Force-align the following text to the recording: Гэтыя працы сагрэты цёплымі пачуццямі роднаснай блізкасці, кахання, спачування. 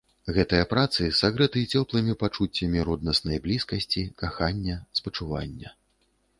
Гэтыя 0.35 0.63
працы 0.69 1.09
сагрэты 1.17 1.61
цёплымі 1.75 2.15
пачуццямі 2.23 2.79
роднаснай 2.89 3.37
блізкасці, 3.47 4.01
кахання, 4.25 4.81
спачування. 5.01 5.79